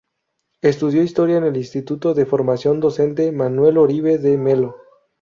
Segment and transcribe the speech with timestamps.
[0.63, 4.77] Estudió Historia en el Instituto de Formación Docente Manuel Oribe de Melo.